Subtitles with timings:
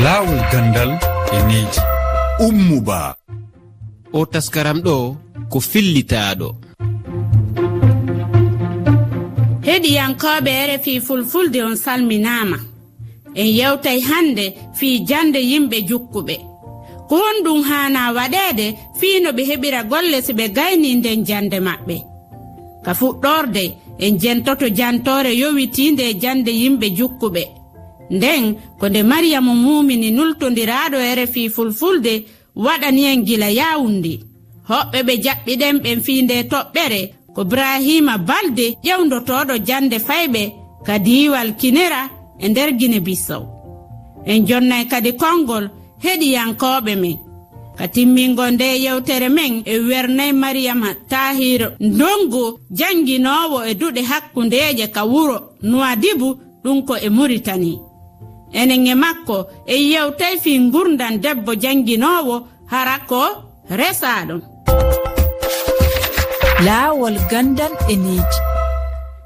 [0.00, 0.90] laawol gandal
[1.36, 1.80] e needi
[2.40, 3.14] ummuba.
[4.12, 5.16] O taskaram ɗo
[5.50, 6.48] ko fillitaɗo
[9.66, 12.58] heɗiyankoɓe rfi fulfulde on salminama
[13.34, 14.44] en yewtay hande
[14.78, 16.36] fii jande yimɓe jukkuɓe.
[17.08, 18.66] Ko honɗum hana waɗede
[18.98, 21.96] fii no ɓe heɓira golle so ɓe gayni nden jande maɓɓe.
[22.84, 23.64] Ka fuɗɗorde
[23.98, 27.61] en jentoto jantore yowitinde e jande yimɓe jukkuɓe.
[28.16, 28.44] nden
[28.78, 32.14] ko nde mariyamu mumini nultodiraɗo e rfi fulfulde
[32.64, 34.14] waɗanien gila yawundi
[34.70, 37.00] hoɓɓe ɓe jaɓɓiɗen ɓen fi nde toɓɓere
[37.34, 40.42] ko brahima balde ƴewdotoɗo jande fayɓe
[40.86, 42.02] ka diwal kinera
[42.38, 43.44] e nder guine bissow
[44.26, 45.64] en jonnay kadi konngol
[46.04, 47.18] heɗiyankoɓe men.
[47.78, 55.02] Ka timmingo nde yewtere men e wernay mariyama tahir ndongo jannginowo e duɗe hakkundeje ka
[55.04, 56.28] wuro nuwadibu
[56.64, 57.80] ɗum ko e muritani.
[58.60, 62.36] enen e makko e yewtay fi gurdan debbo jannginowo
[62.72, 63.20] hara ko
[63.78, 64.42] resaɗon
[66.66, 68.40] laawol gandan e neeji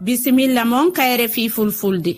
[0.00, 2.12] bisimilla mon kayre fi fulfulde.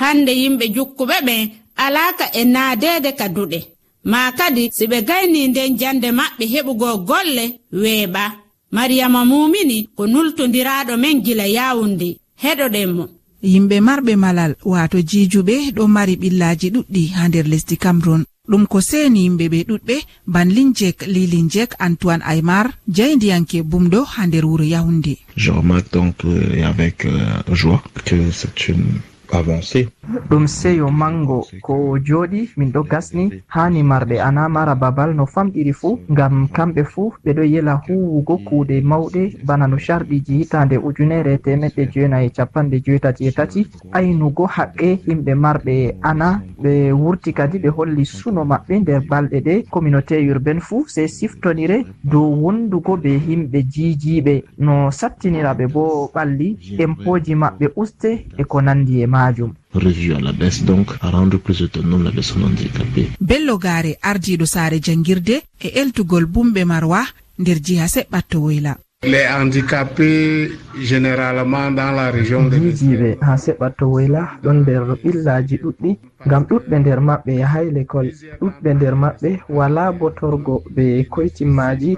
[0.00, 3.60] Hande yimɓe jukkuɓe ɓen alaka e naadede ka duɗe.
[4.04, 8.24] Ma kadi si ɓe gayni nden jande maɓɓe heɓugo golle weeɓa.
[8.72, 12.08] Mariyama mumini ko nultodiraɗo men gila yawunde
[12.42, 13.04] heɗoɗen mo
[13.42, 18.80] yimɓe marɓe malal wato jijuɓe ɗo mari ɓillaji ɗuɗɗi ha nder lesdi cameron ɗum ko
[18.80, 22.66] seni yimɓe ɓe ɗuɗɓe banlinjek lilinjek antoine aymar
[22.96, 28.68] jeyndiyanke bumɗo ha nder wuro yahunde je remarque donc euh, avec euh, joie que c'est
[28.68, 29.00] une
[29.32, 29.88] avancée
[30.30, 31.74] ɗum seyo mango ko
[32.06, 37.12] joɗi min ɗo gasni hani marɓe ana mara babal no famɗiri fuu ngam kamɓe fuu
[37.24, 39.22] ɓeɗo yela huwugo kuuɗe mawɗe.
[39.46, 43.66] Bana no sharɗiji hitande ujunere temeɗɗe jeenayi capanɗe joetati e tati.
[43.92, 49.54] Aynugo haqqe yimɓe marɓe ana ɓe wurti kadi ɓe holli suno maɓɓe nder balɗe ɗe.
[49.70, 54.44] Communauté urbaine fuu sey siftonire dow wondugo be himɓe jijiɓe.
[54.58, 59.52] No sattiniraɓe bo ɓalli empoji maɓɓe uste e ko nandi e majum.
[59.74, 60.64] revue à la baisse.
[60.64, 66.26] Donc à rendre plus autonome la personne handicapé bello gare ardiɗo saare janguirde e eltugol
[66.26, 67.02] bumɓe marwa
[67.38, 68.76] nder jiha seɓɓatto woyla.
[69.02, 75.90] Les handicapés généralement dans la région jijiɓe ha seɓɓatto woyla ɗon nder ɓillaji ɗuɗɗi
[76.26, 78.10] ngam ɗuɗɓe nder maɓɓe yahay l'école
[78.40, 81.96] ɗuɗɓe nder maɓɓe wala botorgo ɓe koytimmaji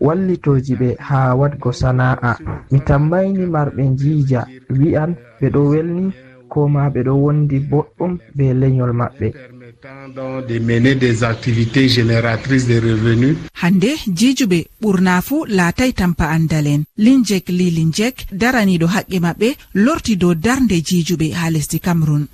[0.00, 2.36] wallitoji ɓe ha wadgo sana'a
[2.70, 6.12] mi tammaini marɓe jiija wi'an ɓe ɗo welni
[6.52, 9.28] koma ɓe ɗo wondi boɗɗum be lenyol maɓɓe.
[10.48, 16.82] de mener des activités génératrices de revenu hande jijuɓe ɓurna fuu laatay tampa andal'en.
[16.96, 22.26] Linjek li linjek daraniɗo haqqe maɓɓe lorti dow darde jijuɓe ha lesdi cameron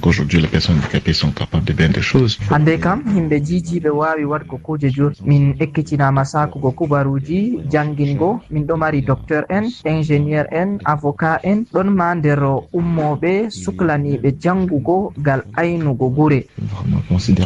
[2.51, 5.13] hande kam himɓe jijiɓe wawi wadgo kuje jur.
[5.25, 11.65] Min ekkitinama sakugo kubaruji jangingo min ɗo mari docteur en ingénieur en avocat en.
[11.73, 12.41] Ɗon ma nder
[12.73, 16.47] ummoɓe suklaniɓe jangugo gal aynugo gure.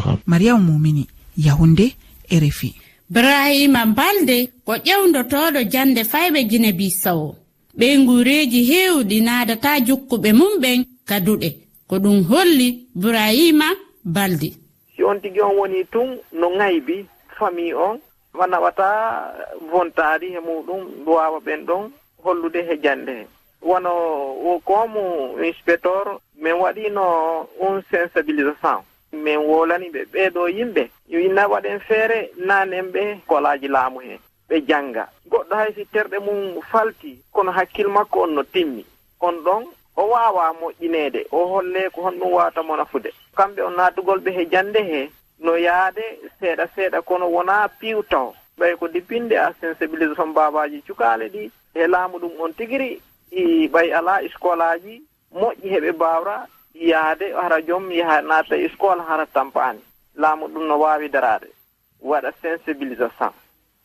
[0.01, 1.95] kam mariyamu mumini yahunde
[2.29, 2.75] e refi
[3.09, 7.35] brahima balde ko ƴewdotoɗo jande fayɓe guine bisawo
[7.77, 11.49] ɓe ngureji heewɗi naadata jukkuɓe mum ɓen kaduɗe.
[11.87, 13.65] Ko ɗum holli brahima
[14.05, 14.53] balde
[14.95, 17.05] si on tigi on woni tun no ŋaybi
[17.37, 17.99] famille on.
[18.33, 18.87] Wanaɓata
[19.71, 21.91] bontaari he muɗum duwawa ɓen ɗon
[22.23, 23.09] hollude he jande.
[23.09, 23.27] He
[23.61, 27.03] wono komu inspecteur min waɗino
[27.61, 28.81] un sensibilisation.
[29.13, 30.89] min wolani ɓe ɓeeɗo yimɓe.
[31.07, 34.19] Yo inna waɗen feere nanen ɓe kolaji laamu heen
[34.49, 35.07] ɓe jannga.
[35.29, 38.85] Goɗɗo hay si terɗe mum falti kono hakkil makko on no timmi.
[39.21, 39.65] On ɗon
[39.95, 44.45] o waawa moƴƴineede o holle ko honɗum waawata mo nafude kamɓe on naatugol ɓe he
[44.51, 45.09] jannde hee
[45.39, 46.03] no yaade
[46.39, 52.17] seeɗa seeɗa kono wonaa piiwtaw ɓay ko dippinde a sensibilisation mbaabaji cukaale ɗi e laamu
[52.19, 53.01] ɗum on tigiri.
[53.31, 55.01] I ɓay alaa iskolaji
[55.33, 59.81] moƴƴi heɓe mbaawra yaade hara joom yaha naata école hara tampani.
[60.15, 61.47] Laamu ɗum no waawi daraade.
[62.01, 63.31] Waɗa sensibilisation.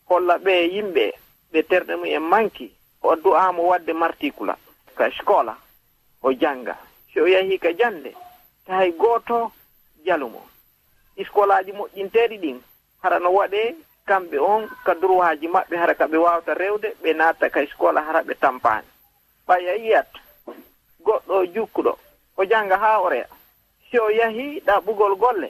[0.08, 1.12] Holla ɓe yimɓe
[1.52, 2.72] ɓe terɗe mum e manki
[3.02, 4.56] o du'aamo waɗde marticula
[4.96, 5.56] ka scola
[6.22, 6.76] o jannga.
[7.14, 8.14] So o yahii ka jannde
[8.66, 9.52] tahay gooto
[10.04, 10.42] jalumo.
[11.16, 12.60] Iscolaaji moƴƴinteeɗi ɗin
[13.02, 13.74] hara no waɗee
[14.06, 18.22] kamɓe on ka droitji maɓɓe hara ka ɓe waawta rewde ɓe naata ka scola hara
[18.22, 18.86] ɓe tampaani.
[19.48, 20.08] A yiyat
[21.04, 21.98] goɗɗo jukkuɗo
[22.50, 23.34] jannga haa o reeɗa
[23.90, 25.48] si o yahii ɗaɓɓugol golle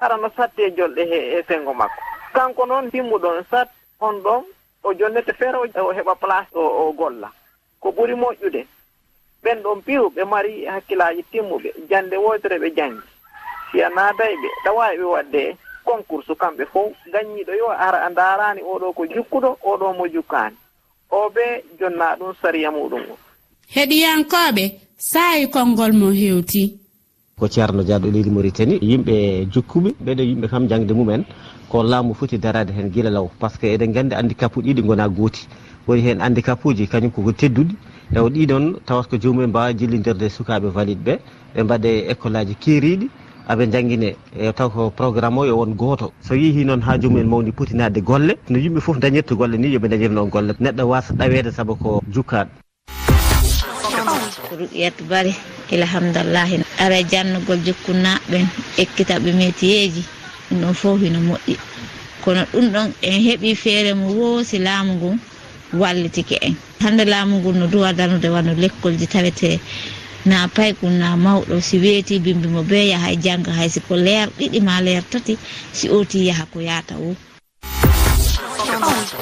[0.00, 2.00] arano satti e jolɗe he e senngo makko.
[2.34, 3.68] Kanko noon timmuɗon sat
[4.00, 4.44] on ɗon
[4.84, 7.32] o jonnete feere o heɓa place o o golla.
[7.80, 8.66] Ko ɓuri moƴƴude.
[9.42, 13.02] Ɓen ɗon piw ɓe mari hakkillaaji timmuɓe jannde woytere ɓe janngi.
[13.72, 19.06] Siya naaday ɓe ɗawaawi ɓe waɗde concours kamɓe fof gaññiiɗo yo ara ndaaraani oɗo ko
[19.06, 20.56] jukkuɗo oɗo mo jukkaani.
[21.10, 23.16] O ɓe jonnaa ɗum sariya muɗum o.
[23.74, 24.64] heɗiyankoɓe
[24.96, 26.62] saayi konngol mo hewti.
[27.38, 29.14] Ko ceerno diaɗo leydi maritani yimɓe
[29.52, 31.22] jokkuɓe ɓeɗo yimɓe kam jangde mumen
[31.70, 34.82] ko laamu foti darade hen guila law par ce que eɗen gandi handicap uji ɗiɗi
[34.86, 35.46] gona gooti.
[35.86, 37.74] Woni hen handicap uji kañum koko tedduɗi.
[38.14, 41.18] Taw ɗiɗon tawat ko jomumen mbawa jillidirde sukaɓe valide ɓe
[41.54, 43.10] ɓe mbaɗe école aji keeriɗi
[43.48, 47.28] aɓe jangguine e taw ko programme o yo won goto so yeehi noon ha jomumen
[47.28, 48.32] mawni potinade golle.
[48.48, 50.54] No yimɓe foof dañirta golle ni yooɓe dañir noon golle.
[50.58, 52.48] Neɗɗo wasa ɗawede saabu ko jukkaɗo
[54.58, 55.32] ruqiyat bari
[55.74, 58.44] ilhamdullahi ara jannugol jokkunnaɓen
[58.82, 60.02] ekkitaɓe metiyeji
[60.48, 61.54] ɗum ɗon fof hino moƴƴi.
[62.22, 65.16] Kono ɗum ɗon en heeɓi feere mo woosi laamu ngun
[65.80, 66.54] wallitike en.
[66.82, 69.50] Hande laamu ngun no duwa danude wano lekkolji tawete
[70.30, 74.58] na paykum na mawɗo si weeti bimbimo be yaha e jangga hay siko leer ɗiɗi
[74.66, 75.34] ma leer tati
[75.76, 77.10] si oti yaha ko yata wo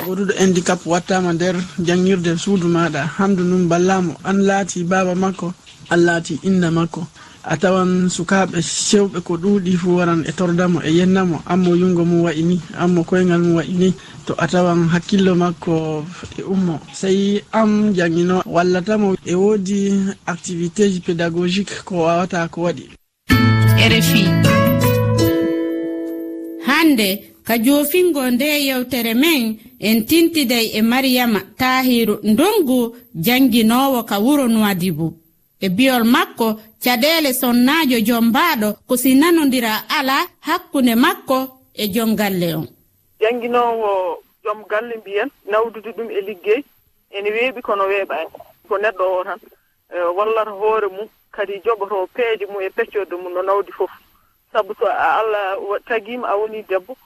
[0.06, 3.06] goɗuɗo handicap wattama nder jangirde suudu maɗa.
[3.18, 5.52] Hamdu num ballamo an laati baba makko
[5.90, 7.06] an laati inna makko.
[7.48, 11.42] A tawan sukaɓe sewɓe ko ɗuuɗi fu waran e tordamo e yennamo.
[11.46, 13.94] Ammo yungo mum wayi ni ammo koyngal mum wayi ni
[14.26, 16.04] to a tawan hakkillo makko
[16.38, 16.80] e ummo.
[16.92, 19.94] Sey am jangino wallatamo e woodi
[20.26, 22.90] activité ji pédagogique ko wawata ko waɗi.
[23.78, 24.22] Rfi
[26.66, 34.48] hande ka jofingo nde yewtere men en tintiday e mariyama tahiru ndongu janginowo ka wuro
[34.48, 35.12] nuwadibo
[35.60, 41.38] e biyol makko caɗele sonnajo jombaɗo ko sinanodira ala hakkunde makko
[41.74, 42.66] e jom galle on
[43.20, 46.62] janginowo joom galle mbiyen nawdude ɗum e liggey
[47.10, 48.30] ene weeɓi kono weeɓani
[48.68, 49.38] ko neɗɗo o tan.
[49.94, 53.90] E, Wallata hoore mum kadi jogoto peeje mum e peccorde mum no nawdi fof.
[54.52, 55.56] Sabu so allah
[55.88, 56.96] tagima a woni debbo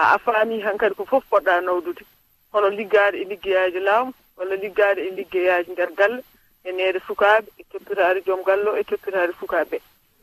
[0.00, 2.04] a faami han kadi ko fof poɗɗa nawdude.
[2.52, 6.22] Hono liggaade e liggeyaji laamu walla liggaade e liggeyaji nder galle
[6.64, 9.80] e neede sukaaɓe e toppitaade joom gallo e toppitaade sukaaɓe.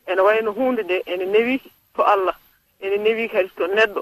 [0.07, 1.61] Ene wayno huunde nde ene newi
[1.95, 2.35] to allah
[2.79, 4.01] ene newi kadi to neɗɗo.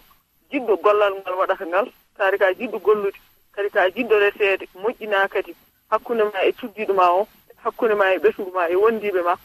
[0.51, 1.88] Jiɗɗo gollal ngal waɗata ngal
[2.18, 3.19] taade ka jiɗɗo gollude
[3.51, 5.56] kadi ka jiɗɗo reseede moƴƴinaa kadi.
[5.92, 7.28] Hakkunde ma e cuddiɗo ma o
[7.63, 9.36] hakkunde ma e ɓesgu ma e wondiiɓe ma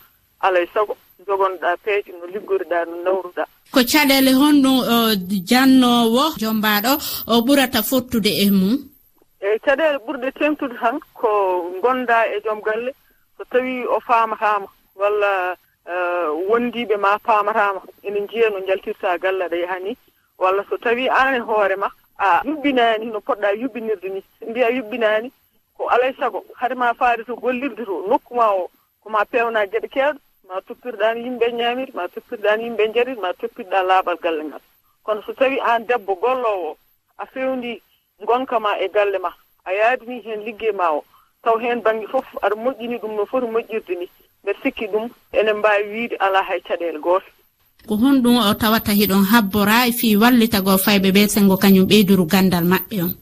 [0.40, 0.96] alay sago
[1.26, 3.44] jogonoɗa peeje no liggoriɗa no nawruɗa.
[3.72, 4.78] Ko caɗele honɗum
[5.48, 6.92] jannowo jombaɗo
[7.26, 8.76] o ɓurata fottude e mum?
[9.40, 11.28] Eyi caɗele ɓurɗe tengtude tan ko
[11.82, 12.92] gonda e joom galle
[13.36, 14.66] so tawi o faamatama
[14.96, 15.56] walla
[15.86, 15.94] e,
[16.48, 19.96] wondiɓe ma paamatama ene jiiya no jaltirta galle aɗa yaha ni
[20.38, 21.88] walla so tawi an e hoore ma
[22.18, 25.30] a yuɓɓinani no poɗɗa yuɓɓinirde ni mbiya yuɓɓinani
[25.76, 28.70] ko alay saago hade ma faade to gollirde to nokku ma o
[29.02, 30.18] koma pewna gueɗe kewɗe
[30.50, 34.62] ma toppirɗani yimɓe ñaamiri ma toppirɗani yimɓe jarit ma toppirɗa laaɓal galle ngal.
[35.04, 36.76] Kono so tawi an debbo gollowo
[37.18, 37.80] a fewndi
[38.26, 39.30] gonka ma e galle ma
[39.64, 41.04] a yaadini heen liggey ma o
[41.44, 44.06] taw heen baŋnge fof aɗa moƴƴini ɗum no foti moƴƴirde ni.
[44.42, 47.26] Mbeɗa sikki ɗum enen mbawi wiide ala hay caɗele gooto.
[47.86, 52.64] Ko honɗum o tawata hiɗon habbora e fi wallitago fayɓe ɓe sengo kañum ɓeyduru gandal
[52.64, 53.14] maɓɓe on?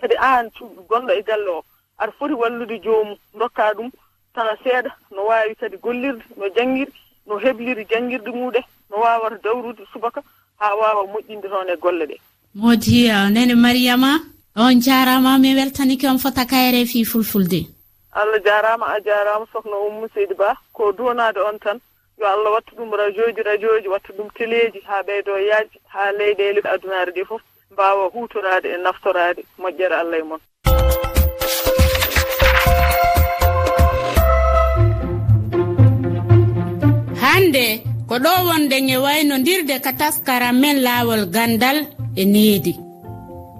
[0.00, 0.48] Kadi an
[0.88, 1.64] gonɗo e galle o
[2.00, 3.90] aɗa foti wallude joomum dokka ɗum
[4.34, 6.92] temps seeɗa no waawi kadi gollirde no janngirde
[7.26, 8.60] no hebliri janngirde muuɗe
[8.90, 10.20] no waawata dawrude subaka
[10.60, 12.20] haa waawa moƴƴinde toon e golle ɗee
[12.54, 14.20] moodi nene mariama
[14.56, 17.66] on jaaraama mi weltanike on fota kayre fii fulfulde.
[18.12, 21.80] Allah jaaraama a jaaraama sohna ummu seydi ba ko doonaade on tan
[22.20, 26.12] yo allah watta ɗum radio ji radio ji watta ɗum téléji haa ɓeydoo yaaji haa
[26.18, 30.38] leyɗeele adunaare ɗee fof mbaawa huutoraade e naftoraade moƴƴere allah e mon.
[37.34, 41.78] hande ko ɗo wonde e waynodirde ka taskaram men laawol gandal
[42.16, 42.72] e needi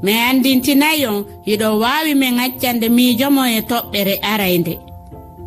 [0.05, 4.75] mi andintinayi on hiɗo waawi min accande miijomo e toɓɓere araynde.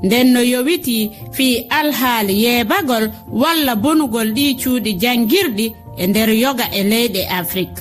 [0.04, 3.06] Nden no yowiti fii alhaali yeebagol
[3.42, 5.66] walla bonugol ɗi cuuɗi janngirɗi
[6.02, 7.80] e nder yoga e leyɗe afrique.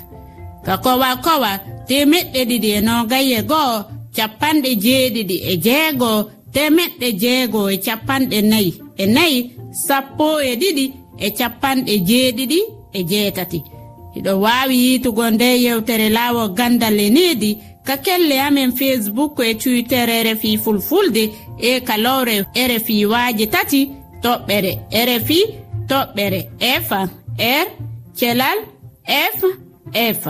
[0.66, 1.50] Ka kowa kowa
[1.88, 3.84] temeɗɗe ɗiɗi e nogaye go'o
[4.16, 6.18] capanɗe jeeɗiɗi e jeegoo
[6.54, 9.38] temeɗɗe jeegoo e capanɗe nayi e nayi
[9.86, 10.84] sappo e ɗiɗi
[11.18, 12.58] e capanɗe jeeɗiɗi
[12.92, 13.58] e jeetati.
[14.14, 17.50] Hiɗo waawi yiitugo nde yewtere laawo gandal e needi
[17.86, 21.24] ka kelle amen facebook e twitter e rfi fulfulde
[21.58, 23.80] e kalowre rfi waaji tati
[24.22, 24.72] toɓɓere
[25.08, 25.38] rfi
[25.90, 26.40] toɓɓere
[26.86, 27.66] fm r
[28.18, 28.58] thelal
[29.06, 29.40] f
[29.94, 30.24] f.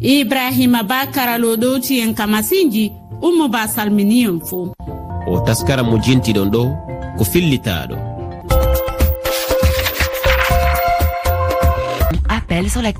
[0.00, 4.72] Ibrahima ba karalo ɗowti en ka masinji ummo ba salmini fo
[5.26, 6.62] o taskara mo jintiɗon ɗo
[7.18, 7.96] ko fillitaɗo
[12.56, 12.92] appel sur la